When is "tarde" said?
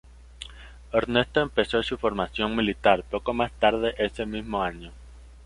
3.59-3.93